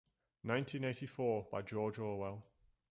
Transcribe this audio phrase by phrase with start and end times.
[0.43, 2.43] Nineteen eighty-four by George Orwell.